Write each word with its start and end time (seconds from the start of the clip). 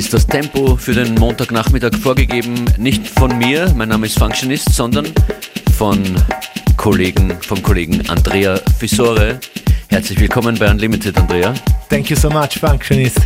Ist 0.00 0.14
das 0.14 0.26
Tempo 0.26 0.76
für 0.76 0.94
den 0.94 1.14
Montagnachmittag 1.16 1.94
vorgegeben, 1.94 2.64
nicht 2.78 3.06
von 3.06 3.36
mir, 3.36 3.70
mein 3.76 3.90
Name 3.90 4.06
ist 4.06 4.18
Functionist, 4.18 4.72
sondern 4.72 5.08
von 5.76 6.02
Kollegen, 6.78 7.34
vom 7.42 7.62
Kollegen 7.62 8.08
Andrea 8.08 8.58
Fisore. 8.78 9.38
Herzlich 9.88 10.18
willkommen 10.18 10.58
bei 10.58 10.70
Unlimited, 10.70 11.18
Andrea. 11.18 11.52
Thank 11.90 12.08
you 12.08 12.16
so 12.16 12.30
much, 12.30 12.58
Functionist. 12.58 13.18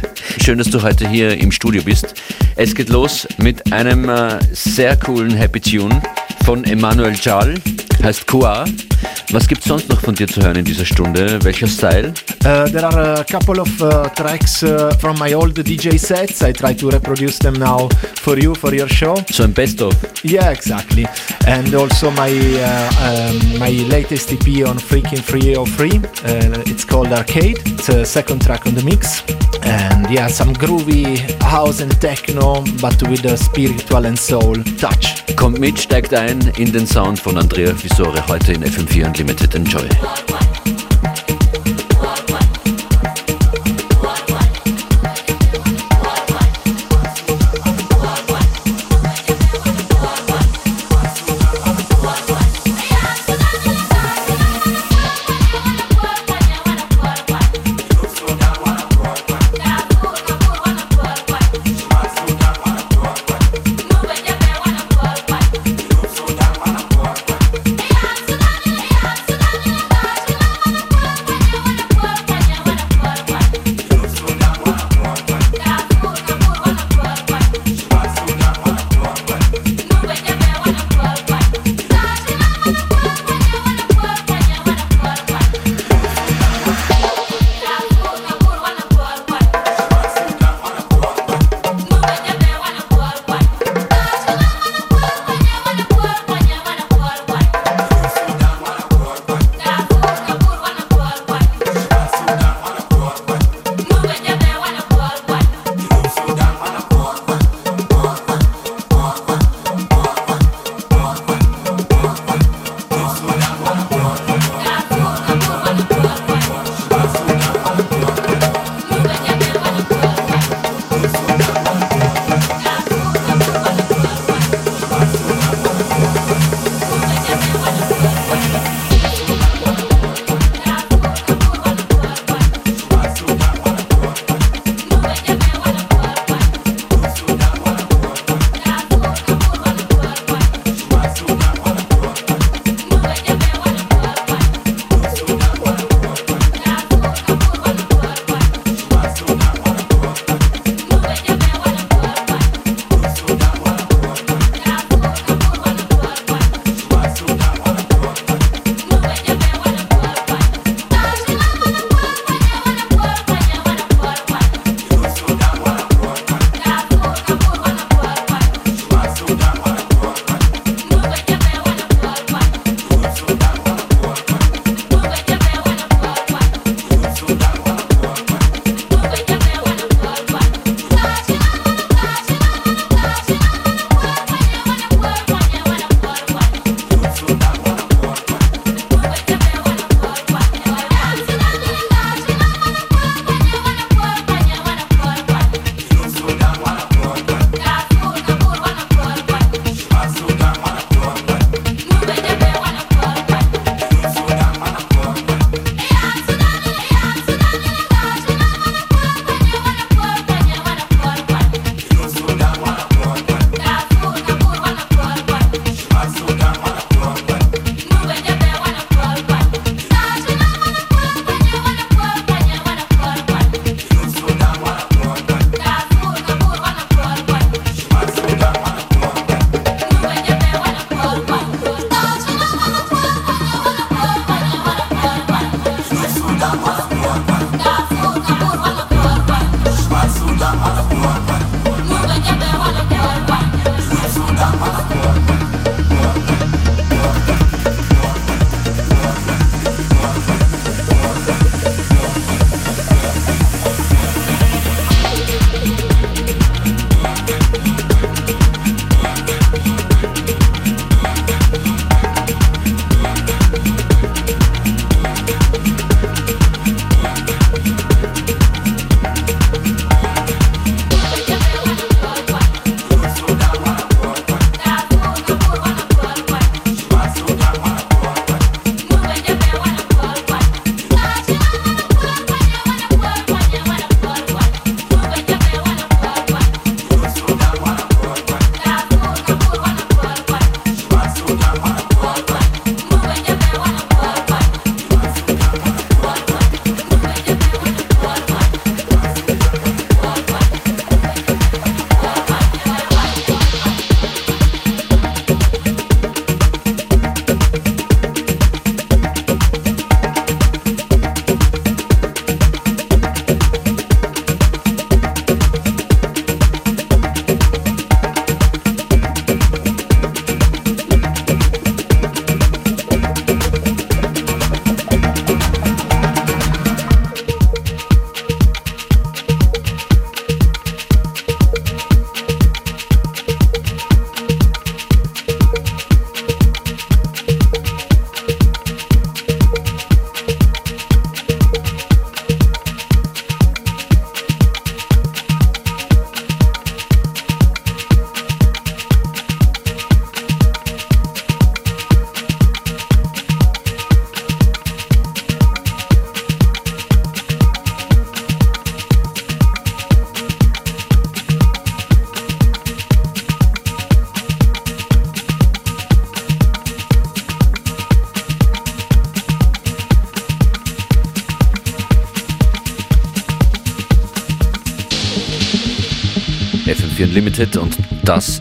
Schön, 0.42 0.58
dass 0.58 0.68
du 0.68 0.82
heute 0.82 1.08
hier 1.08 1.38
im 1.38 1.52
Studio 1.52 1.80
bist. 1.80 2.12
Es 2.56 2.74
geht 2.74 2.88
los 2.88 3.28
mit 3.38 3.72
einem 3.72 4.08
äh, 4.08 4.40
sehr 4.50 4.96
coolen 4.96 5.30
Happy 5.30 5.60
Tune 5.60 6.02
von 6.44 6.64
Emmanuel 6.64 7.14
Jal, 7.22 7.54
heißt 8.02 8.26
Kua. 8.26 8.64
Was 9.30 9.48
gibt 9.48 9.62
es 9.62 9.68
sonst 9.68 9.88
noch 9.88 10.00
von 10.00 10.14
dir 10.14 10.28
zu 10.28 10.40
hören 10.42 10.56
in 10.56 10.64
dieser 10.64 10.84
Stunde? 10.84 11.38
Welcher 11.42 11.66
Style? 11.66 12.12
Uh, 12.44 12.66
there 12.70 12.84
are 12.84 13.20
a 13.20 13.24
couple 13.24 13.60
of 13.60 13.68
uh, 13.82 14.08
tracks 14.10 14.62
uh, 14.62 14.94
from 14.98 15.18
my 15.18 15.34
old 15.34 15.58
DJ 15.58 15.98
sets. 15.98 16.42
I 16.42 16.52
try 16.52 16.74
to 16.74 16.88
reproduce 16.90 17.38
them 17.38 17.54
now 17.54 17.88
for 18.20 18.38
you, 18.38 18.54
for 18.54 18.72
your 18.72 18.88
show. 18.88 19.14
So 19.30 19.44
ein 19.44 19.52
Best-of? 19.52 19.94
Yeah, 20.22 20.50
exactly. 20.50 21.06
And 21.46 21.74
also 21.74 22.10
my 22.10 22.30
uh, 22.30 23.30
um, 23.30 23.58
my 23.58 23.70
latest 23.88 24.32
EP 24.32 24.66
on 24.66 24.78
Freaking 24.78 25.22
Free 25.22 25.56
or 25.56 25.66
Free. 25.66 25.98
Uh, 26.24 26.62
it's 26.66 26.84
called 26.84 27.12
Arcade. 27.12 27.58
It's 27.66 27.88
a 27.88 28.04
second 28.04 28.42
track 28.42 28.66
on 28.66 28.74
the 28.74 28.84
mix. 28.84 29.22
And 29.62 30.10
yeah, 30.10 30.28
some 30.28 30.52
groovy 30.52 31.18
house 31.42 31.80
and 31.80 31.98
techno, 32.00 32.62
but 32.80 33.02
with 33.08 33.24
a 33.24 33.36
spiritual 33.36 34.04
and 34.04 34.18
soul 34.18 34.56
touch. 34.78 35.24
Kommt 35.36 35.58
mit, 35.58 35.78
steigt 35.78 36.12
ein 36.12 36.40
in 36.58 36.72
den 36.72 36.86
Sound 36.86 37.18
von 37.18 37.38
Andrea 37.38 37.74
Fisore 37.84 38.26
heute 38.28 38.54
in 38.54 38.62
FM4 38.62 39.04
Unlimited. 39.08 39.54
Enjoy. 39.54 40.73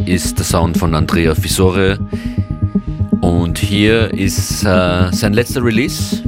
Ist 0.06 0.38
der 0.38 0.46
Sound 0.46 0.78
von 0.78 0.94
Andrea 0.96 1.36
Fisore. 1.36 1.98
Und 3.22 3.58
hier 3.58 4.14
ist 4.14 4.64
äh, 4.64 5.12
sein 5.12 5.34
letzter 5.34 5.64
Release. 5.64 6.24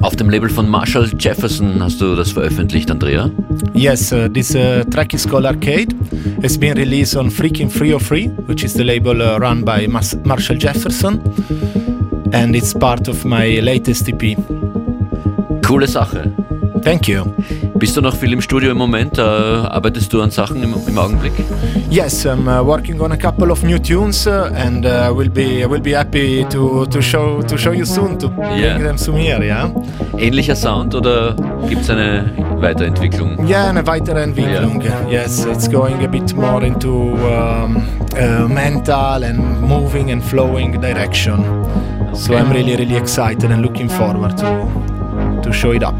Auf 0.00 0.16
dem 0.16 0.30
Label 0.30 0.48
von 0.48 0.68
Marshall 0.68 1.10
Jefferson 1.18 1.82
hast 1.82 2.00
du 2.00 2.14
das 2.14 2.32
veröffentlicht, 2.32 2.90
Andrea? 2.90 3.30
Yes, 3.74 4.12
uh, 4.12 4.28
this 4.28 4.54
uh, 4.54 4.84
track 4.90 5.14
is 5.14 5.26
called 5.26 5.46
Arcade. 5.46 5.94
It's 6.42 6.58
been 6.58 6.76
released 6.76 7.16
on 7.16 7.30
Freaking 7.30 7.70
Free 7.70 7.92
or 7.92 8.00
Free, 8.00 8.28
which 8.46 8.62
is 8.64 8.74
the 8.74 8.84
label 8.84 9.20
uh, 9.20 9.38
run 9.38 9.64
by 9.64 9.86
Mas 9.88 10.16
Marshall 10.24 10.58
Jefferson. 10.58 11.20
And 12.32 12.54
it's 12.54 12.74
part 12.74 13.08
of 13.08 13.24
my 13.24 13.60
latest 13.60 14.08
EP. 14.08 14.36
Coole 15.62 15.86
Sache. 15.86 16.30
Thank 16.82 17.08
you. 17.08 17.24
Bist 17.78 17.96
du 17.96 18.00
noch 18.00 18.14
viel 18.16 18.32
im 18.32 18.40
Studio 18.40 18.70
im 18.70 18.78
Moment? 18.78 19.18
Äh, 19.18 19.20
arbeitest 19.20 20.12
du 20.12 20.22
an 20.22 20.30
Sachen 20.30 20.62
im, 20.62 20.74
im 20.86 20.98
Augenblick? 20.98 21.32
Yes, 21.90 22.24
I'm 22.26 22.46
uh, 22.48 22.64
working 22.66 23.00
on 23.00 23.12
a 23.12 23.16
couple 23.16 23.50
of 23.50 23.62
new 23.62 23.78
tunes 23.78 24.26
uh, 24.26 24.50
and 24.54 24.86
uh, 24.86 25.12
we'll 25.14 25.28
be 25.28 25.66
we'll 25.68 25.80
be 25.82 25.94
happy 25.94 26.44
to, 26.48 26.86
to 26.86 27.02
show 27.02 27.42
to 27.42 27.56
show 27.58 27.72
you 27.72 27.84
soon 27.84 28.18
to 28.18 28.28
Yeah. 28.38 28.74
bring 28.76 28.84
them 28.86 28.98
some 28.98 29.16
here, 29.18 29.42
yeah. 29.44 29.68
Ähnlicher 30.18 30.56
Sound 30.56 30.94
oder 30.94 31.34
gibt 31.68 31.82
es 31.82 31.90
eine 31.90 32.30
Weiterentwicklung? 32.60 33.46
Yeah, 33.46 33.68
eine 33.68 33.86
weitere 33.86 34.22
Entwicklung. 34.22 34.82
Yes, 35.10 35.44
it's 35.44 35.68
going 35.70 36.02
a 36.04 36.08
bit 36.08 36.34
more 36.34 36.64
into 36.64 37.12
um, 37.26 37.76
uh, 38.18 38.48
mental 38.48 39.22
and 39.22 39.60
moving 39.60 40.10
and 40.12 40.22
flowing 40.24 40.80
direction. 40.80 41.44
So 42.14 42.32
Okay. 42.32 42.40
I'm 42.42 42.50
really 42.52 42.76
really 42.76 42.96
excited 42.96 43.50
and 43.50 43.60
looking 43.62 43.90
forward 43.90 44.36
to 44.38 44.66
to 45.42 45.52
show 45.52 45.72
it 45.72 45.82
up. 45.82 45.94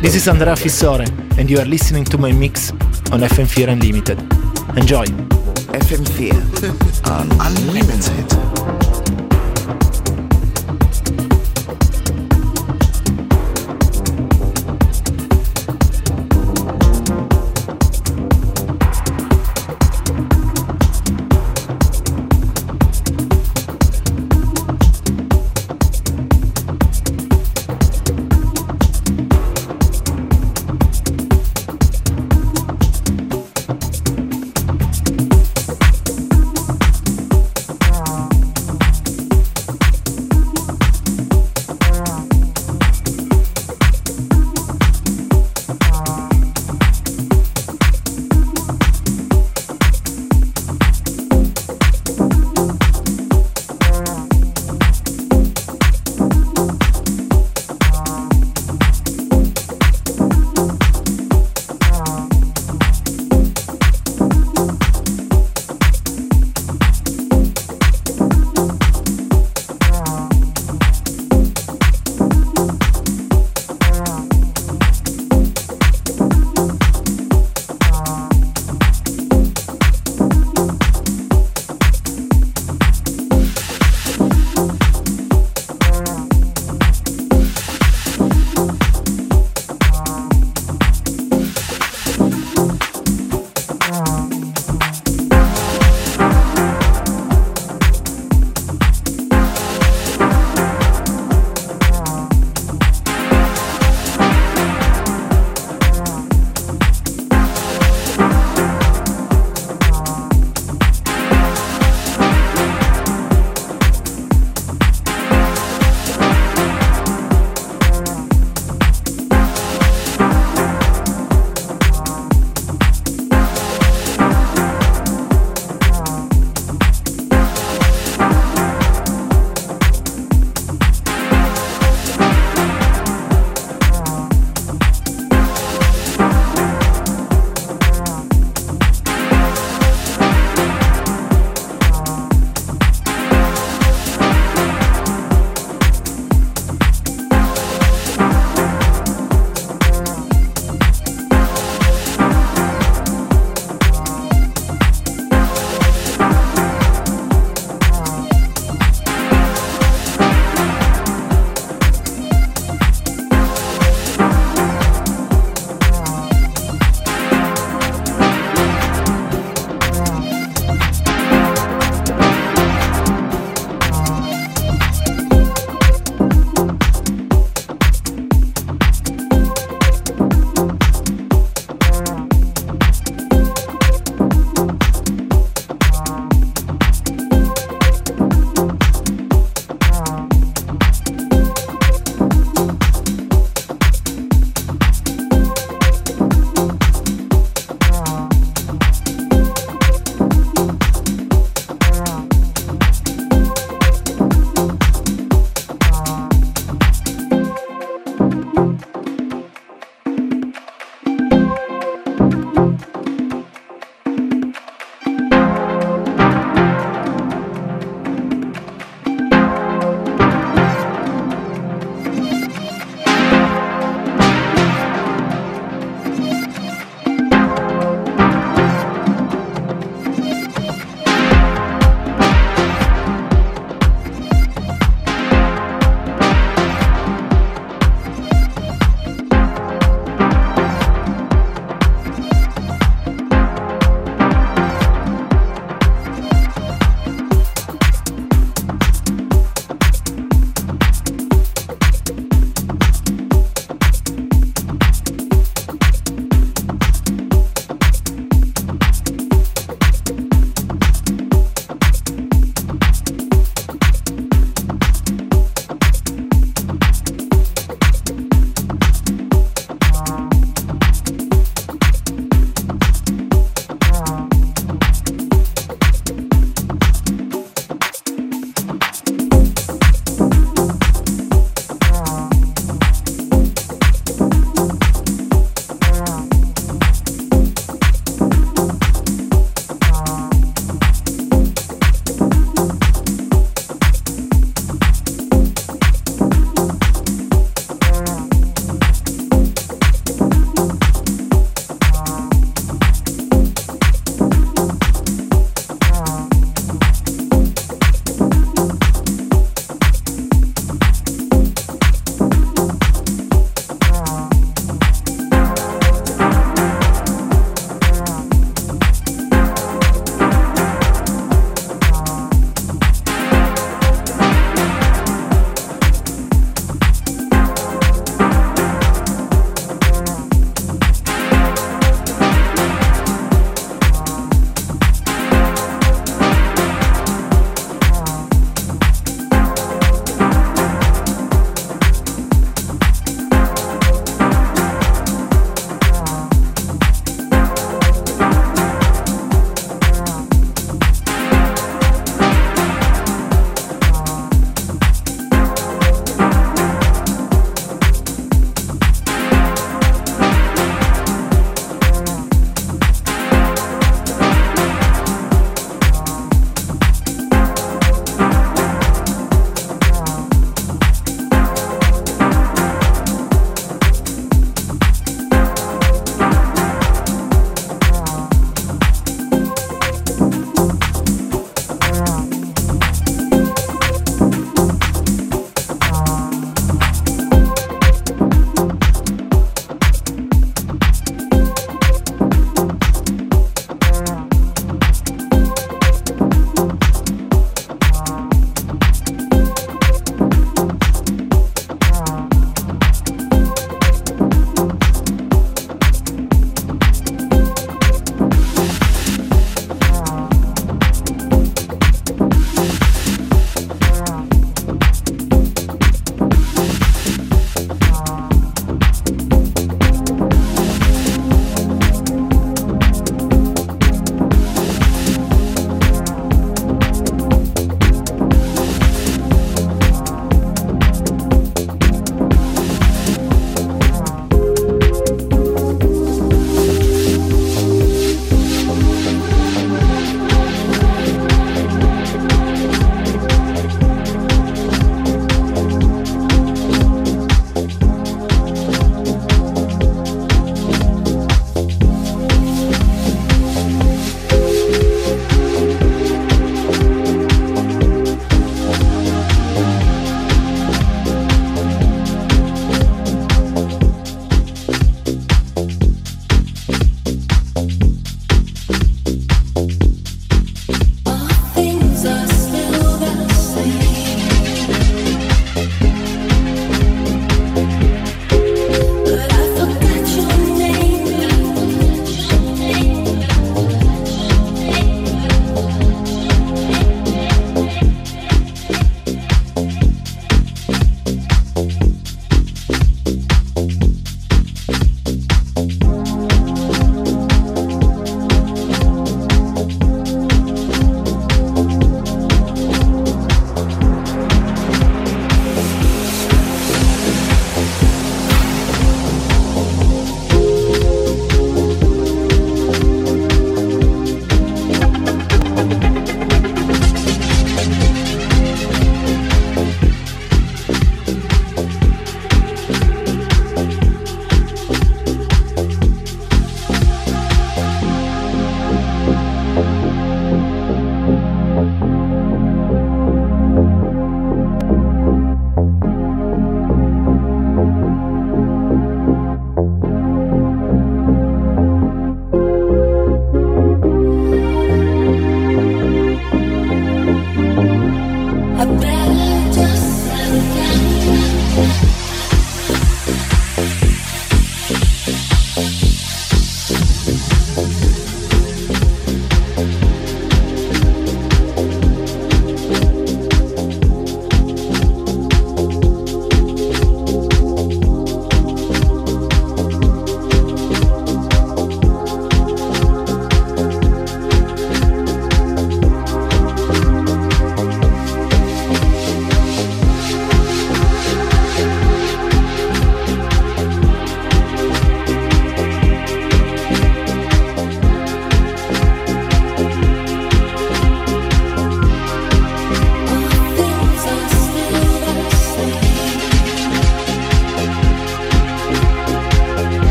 This 0.00 0.14
is 0.14 0.28
Andrea 0.28 0.54
Fissore, 0.56 1.06
and 1.38 1.50
you 1.50 1.58
are 1.58 1.64
listening 1.64 2.04
to 2.04 2.18
my 2.18 2.32
mix 2.32 2.70
on 3.12 3.20
FM4 3.20 3.68
Unlimited. 3.68 4.18
Enjoy! 4.76 5.04
FM4 5.04 6.32
Unlimited. 7.40 8.49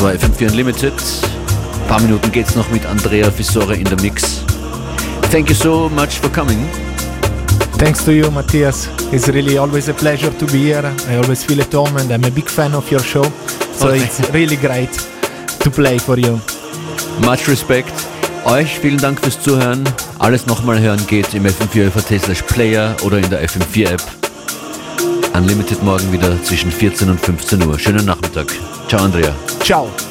Das 0.00 0.06
war 0.08 0.30
FM4 0.30 0.50
Unlimited. 0.52 0.94
Ein 0.94 1.88
paar 1.88 2.00
Minuten 2.00 2.32
geht's 2.32 2.54
noch 2.56 2.66
mit 2.70 2.86
Andrea 2.86 3.30
Fissore 3.30 3.74
in 3.76 3.84
der 3.84 4.00
Mix. 4.00 4.40
Thank 5.30 5.50
you 5.50 5.54
so 5.54 5.90
much 5.94 6.18
for 6.18 6.30
coming. 6.32 6.66
Thanks 7.76 8.02
to 8.06 8.10
you, 8.10 8.30
Matthias. 8.30 8.88
It's 9.12 9.28
really 9.28 9.58
always 9.58 9.90
a 9.90 9.92
pleasure 9.92 10.30
to 10.38 10.46
be 10.46 10.72
here. 10.72 10.90
I 11.06 11.16
always 11.18 11.44
feel 11.44 11.60
at 11.60 11.74
home 11.74 11.94
and 11.98 12.10
I'm 12.10 12.24
a 12.24 12.30
big 12.30 12.48
fan 12.48 12.74
of 12.74 12.90
your 12.90 13.02
show. 13.02 13.24
So 13.74 13.88
Okay. 13.88 14.00
it's 14.02 14.20
really 14.32 14.56
great 14.56 14.88
to 15.58 15.70
play 15.70 15.98
for 15.98 16.16
you. 16.16 16.40
Much 17.20 17.46
respect. 17.46 17.92
Euch 18.46 18.78
vielen 18.78 18.96
Dank 19.02 19.20
fürs 19.20 19.38
Zuhören. 19.42 19.84
Alles 20.18 20.46
nochmal 20.46 20.80
hören 20.80 21.06
geht 21.08 21.34
im 21.34 21.44
FM4 21.44 21.90
FAT 21.90 22.22
slash 22.22 22.40
Player 22.44 22.96
oder 23.02 23.18
in 23.18 23.28
der 23.28 23.46
FM4 23.46 23.90
App. 23.90 24.02
Unlimited 25.34 25.82
morgen 25.82 26.10
wieder 26.10 26.42
zwischen 26.42 26.72
14 26.72 27.10
und 27.10 27.20
15 27.20 27.62
Uhr. 27.66 27.78
Schönen 27.78 28.06
Nachmittag. 28.06 28.46
Ciao, 28.88 29.02
Andrea. 29.04 29.34
Ciao. 29.70 30.09